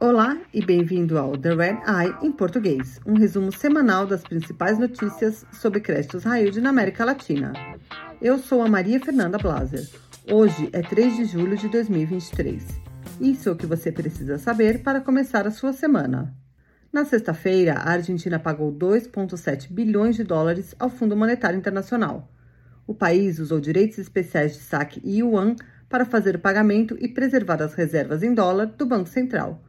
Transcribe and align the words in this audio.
Olá 0.00 0.36
e 0.52 0.64
bem-vindo 0.64 1.16
ao 1.16 1.36
The 1.38 1.54
Red 1.54 1.78
Eye 1.86 2.16
em 2.22 2.32
português, 2.32 2.98
um 3.06 3.14
resumo 3.14 3.52
semanal 3.52 4.04
das 4.04 4.22
principais 4.22 4.78
notícias 4.78 5.46
sobre 5.52 5.78
créditos 5.80 6.24
yield 6.24 6.60
na 6.60 6.70
América 6.70 7.04
Latina. 7.04 7.52
Eu 8.20 8.38
sou 8.38 8.62
a 8.62 8.68
Maria 8.68 8.98
Fernanda 8.98 9.38
Blaser. 9.38 9.88
Hoje 10.28 10.68
é 10.72 10.82
3 10.82 11.16
de 11.16 11.24
julho 11.24 11.56
de 11.56 11.68
2023. 11.68 12.66
Isso 13.20 13.48
é 13.48 13.52
o 13.52 13.56
que 13.56 13.66
você 13.66 13.92
precisa 13.92 14.38
saber 14.38 14.82
para 14.82 15.00
começar 15.00 15.46
a 15.46 15.52
sua 15.52 15.72
semana. 15.72 16.34
Na 16.92 17.04
sexta-feira, 17.04 17.74
a 17.74 17.90
Argentina 17.90 18.40
pagou 18.40 18.72
2,7 18.72 19.72
bilhões 19.72 20.16
de 20.16 20.24
dólares 20.24 20.74
ao 20.80 20.90
Fundo 20.90 21.16
Monetário 21.16 21.58
Internacional. 21.58 22.28
O 22.86 22.94
país 22.94 23.38
usou 23.38 23.60
direitos 23.60 23.98
especiais 23.98 24.54
de 24.54 24.58
saque 24.58 25.00
e 25.04 25.20
yuan 25.20 25.54
para 25.92 26.04
fazer 26.04 26.34
o 26.34 26.40
pagamento 26.40 26.96
e 26.98 27.06
preservar 27.06 27.62
as 27.62 27.74
reservas 27.74 28.24
em 28.24 28.34
dólar 28.34 28.66
do 28.66 28.84
Banco 28.84 29.08
Central 29.08 29.62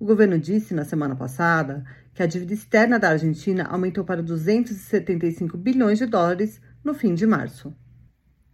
o 0.00 0.04
governo 0.04 0.38
disse 0.38 0.74
na 0.74 0.84
semana 0.84 1.16
passada 1.16 1.84
que 2.14 2.22
a 2.22 2.26
dívida 2.26 2.54
externa 2.54 3.00
da 3.00 3.10
Argentina 3.10 3.64
aumentou 3.64 4.04
para 4.04 4.22
275 4.22 5.56
bilhões 5.56 5.98
de 5.98 6.06
dólares 6.06 6.60
no 6.84 6.94
fim 6.94 7.14
de 7.14 7.26
março. 7.26 7.74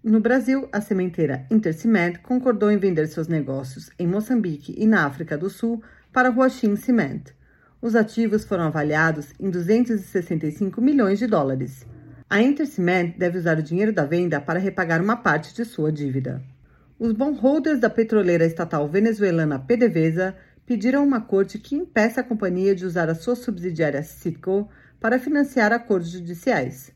No 0.02 0.20
Brasil, 0.20 0.69
a 0.73 0.80
sementeira 0.80 1.47
Intercement 1.50 2.14
concordou 2.23 2.70
em 2.70 2.78
vender 2.78 3.06
seus 3.09 3.28
negócios 3.28 3.91
em 3.98 4.06
Moçambique 4.06 4.75
e 4.77 4.86
na 4.86 5.05
África 5.05 5.36
do 5.36 5.50
Sul 5.50 5.83
para 6.11 6.30
Huaxin 6.30 6.77
Cement. 6.77 7.25
Os 7.80 7.95
ativos 7.95 8.45
foram 8.45 8.64
avaliados 8.64 9.33
em 9.38 9.50
265 9.50 10.80
milhões 10.80 11.19
de 11.19 11.27
dólares. 11.27 11.86
A 12.28 12.41
Intercement 12.41 13.12
deve 13.19 13.38
usar 13.38 13.59
o 13.59 13.62
dinheiro 13.62 13.92
da 13.92 14.06
venda 14.06 14.41
para 14.41 14.59
repagar 14.59 15.02
uma 15.02 15.16
parte 15.16 15.55
de 15.55 15.64
sua 15.64 15.92
dívida. 15.92 16.42
Os 16.97 17.12
bondholders 17.12 17.80
da 17.80 17.91
petroleira 17.91 18.47
estatal 18.47 18.89
venezuelana 18.89 19.59
PDVSA 19.59 20.33
pediram 20.64 21.03
uma 21.05 21.20
corte 21.20 21.59
que 21.59 21.75
impeça 21.75 22.20
a 22.20 22.25
companhia 22.25 22.73
de 22.73 22.86
usar 22.86 23.11
a 23.11 23.17
sua 23.17 23.34
subsidiária 23.34 24.01
Citgo 24.05 24.69
para 25.01 25.19
financiar 25.19 25.73
acordos 25.73 26.11
judiciais. 26.11 26.92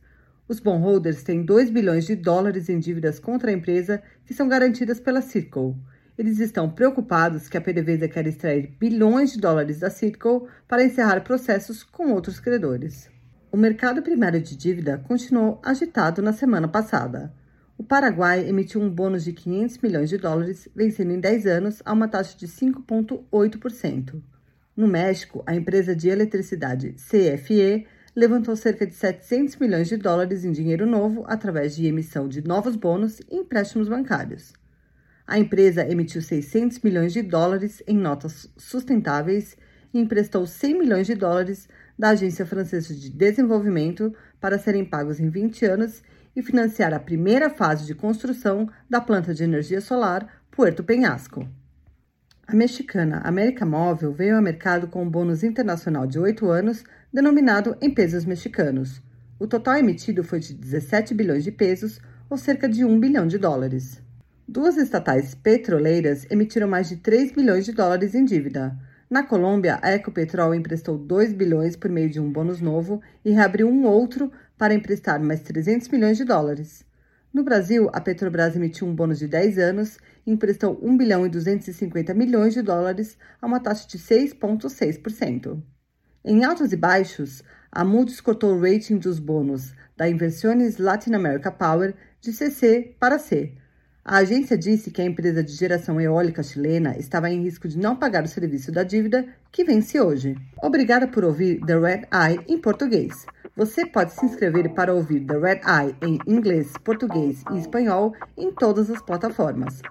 Os 0.47 0.61
bondholders 0.61 1.25
têm 1.25 1.45
2 1.45 1.71
bilhões 1.71 2.07
de 2.07 2.15
dólares 2.15 2.69
em 2.69 2.79
dívidas 2.79 3.19
contra 3.19 3.51
a 3.51 3.53
empresa 3.53 4.01
que 4.25 4.33
são 4.33 4.49
garantidas 4.49 5.01
pela 5.01 5.21
Citgo. 5.21 5.77
Eles 6.17 6.39
estão 6.39 6.71
preocupados 6.71 7.49
que 7.49 7.57
a 7.57 7.61
PDVSA 7.61 8.09
quer 8.09 8.27
extrair 8.29 8.77
bilhões 8.79 9.33
de 9.33 9.41
dólares 9.41 9.81
da 9.81 9.91
Citgo 9.91 10.49
para 10.69 10.85
encerrar 10.85 11.25
processos 11.25 11.83
com 11.83 12.13
outros 12.13 12.39
credores. 12.39 13.11
O 13.51 13.57
mercado 13.57 14.01
primário 14.01 14.41
de 14.41 14.57
dívida 14.57 14.97
continuou 15.09 15.61
agitado 15.61 16.23
na 16.23 16.33
semana 16.33 16.69
passada. 16.69 17.33
O 17.79 17.85
Paraguai 17.85 18.45
emitiu 18.45 18.83
um 18.83 18.91
bônus 18.91 19.23
de 19.23 19.33
500 19.33 19.79
milhões 19.79 20.11
de 20.11 20.19
dólares, 20.19 20.69
vencendo 20.75 21.13
em 21.13 21.21
10 21.21 21.47
anos 21.47 21.81
a 21.85 21.93
uma 21.93 22.09
taxa 22.09 22.37
de 22.37 22.49
5,8%. 22.49 24.21
No 24.77 24.89
México, 24.89 25.45
a 25.47 25.55
empresa 25.55 25.95
de 25.95 26.09
eletricidade 26.09 26.95
CFE 26.95 27.87
levantou 28.17 28.57
cerca 28.57 28.85
de 28.85 28.95
700 28.95 29.55
milhões 29.59 29.87
de 29.87 29.97
dólares 29.97 30.45
em 30.45 30.51
dinheiro 30.51 30.87
novo 30.87 31.23
através 31.29 31.77
de 31.77 31.87
emissão 31.87 32.27
de 32.27 32.43
novos 32.43 32.75
bônus 32.75 33.21
e 33.31 33.37
empréstimos 33.37 33.89
bancários. 33.89 34.53
A 35.25 35.39
empresa 35.39 35.89
emitiu 35.89 36.21
600 36.21 36.81
milhões 36.81 37.13
de 37.13 37.23
dólares 37.23 37.81
em 37.87 37.97
notas 37.97 38.53
sustentáveis 38.57 39.57
e 39.95 40.01
emprestou 40.01 40.45
100 40.45 40.79
milhões 40.81 41.07
de 41.07 41.15
dólares 41.15 41.69
da 41.97 42.09
Agência 42.09 42.45
Francesa 42.45 42.93
de 42.93 43.09
Desenvolvimento 43.09 44.13
para 44.41 44.59
serem 44.59 44.85
pagos 44.85 45.21
em 45.21 45.31
20 45.31 45.65
anos 45.65 46.03
e 46.39 46.43
financiar 46.43 46.95
a 46.95 47.01
primeira 47.01 47.51
fase 47.51 47.85
de 47.85 47.97
construção 47.97 48.71
da 48.89 49.01
planta 49.01 49.35
de 49.35 49.43
energia 49.43 49.81
solar 49.81 50.41
Puerto 50.53 50.85
Penhasco. 50.85 51.49
A 52.47 52.55
mexicana 52.55 53.21
América 53.25 53.67
Móvel 53.67 54.13
veio 54.13 54.37
ao 54.37 54.43
mercado 54.43 54.87
com 54.87 55.03
um 55.03 55.11
bônus 55.11 55.43
internacional 55.43 56.07
de 56.07 56.17
8 56.17 56.49
anos, 56.49 56.85
denominado 57.13 57.77
em 57.83 57.91
pesos 57.91 58.25
mexicanos. 58.25 59.03
O 59.37 59.49
total 59.49 59.79
emitido 59.79 60.23
foi 60.23 60.39
de 60.39 60.55
17 60.55 61.13
bilhões 61.13 61.43
de 61.43 61.51
pesos, 61.51 62.01
ou 62.31 62.39
cerca 62.39 62.69
de 62.69 62.85
1 62.85 63.01
bilhão 63.01 63.27
de 63.27 63.37
dólares. 63.37 64.01
Duas 64.47 64.77
estatais 64.77 65.35
petroleiras 65.35 66.25
emitiram 66.31 66.69
mais 66.69 66.89
de 66.89 66.99
3 66.99 67.33
bilhões 67.33 67.65
de 67.65 67.73
dólares 67.73 68.15
em 68.15 68.25
dívida. 68.25 68.79
Na 69.11 69.23
Colômbia, 69.23 69.79
a 69.81 69.93
Ecopetrol 69.93 70.55
emprestou 70.55 70.99
2 70.99 71.33
bilhões 71.33 71.75
por 71.75 71.91
meio 71.91 72.11
de 72.11 72.21
um 72.21 72.31
bônus 72.31 72.61
novo 72.61 73.01
e 73.25 73.31
reabriu 73.31 73.67
um 73.67 73.87
outro 73.87 74.31
para 74.59 74.75
emprestar 74.75 75.19
mais 75.19 75.41
300 75.41 75.89
milhões 75.89 76.19
de 76.19 76.25
dólares. 76.25 76.85
No 77.33 77.43
Brasil, 77.43 77.89
a 77.95 78.03
Petrobras 78.03 78.55
emitiu 78.55 78.87
um 78.87 78.95
bônus 78.95 79.19
de 79.19 79.27
10 79.27 79.59
anos 79.59 79.99
e 80.27 80.31
emprestou 80.31 80.79
1 80.83 80.95
bilhão 80.95 81.25
e 81.25 81.31
250 81.31 82.13
milhões 82.13 82.53
de 82.53 82.61
dólares 82.61 83.17
a 83.41 83.47
uma 83.47 83.61
taxa 83.61 83.89
de 83.89 83.99
6,6%. 83.99 85.63
Em 86.23 86.45
altos 86.45 86.71
e 86.73 86.77
baixos, 86.77 87.43
a 87.73 87.85
Moody's 87.85 88.21
cortou 88.21 88.55
o 88.55 88.61
rating 88.61 88.99
dos 88.99 89.19
bônus 89.19 89.73
da 89.97 90.07
Inversiones 90.07 90.77
Latin 90.77 91.15
America 91.15 91.51
Power 91.51 91.95
de 92.21 92.31
CC 92.31 92.95
para 93.01 93.19
C, 93.19 93.55
a 94.09 94.19
agência 94.21 94.57
disse 94.57 94.91
que 94.91 95.03
a 95.03 95.05
empresa 95.05 95.45
de 95.45 95.53
geração 95.53 96.01
eólica 96.01 96.43
chilena 96.43 96.97
estava 96.97 97.29
em 97.29 97.43
risco 97.43 97.69
de 97.69 97.77
não 97.77 97.95
pagar 97.95 98.25
o 98.25 98.29
serviço 98.29 98.73
da 98.73 98.83
dívida 98.83 99.27
que 99.53 99.63
vence 99.63 100.01
hoje. 100.01 100.35
Obrigada 100.63 101.07
por 101.07 101.25
ouvir 101.25 101.61
The 101.67 101.79
Red 101.79 102.09
Eye 102.11 102.41
em 102.49 102.57
português. 102.57 103.27
Você 103.55 103.85
pode 103.85 104.13
se 104.13 104.25
inscrever 104.25 104.71
para 104.71 104.95
ouvir 104.95 105.27
The 105.27 105.37
Red 105.37 105.61
Eye 105.67 105.95
em 106.01 106.19
inglês, 106.27 106.73
português 106.83 107.45
e 107.53 107.59
espanhol 107.59 108.15
em 108.35 108.51
todas 108.51 108.91
as 108.91 109.03
plataformas. 109.03 109.83